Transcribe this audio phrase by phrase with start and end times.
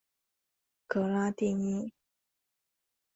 [0.87, 1.93] 格拉蒂尼。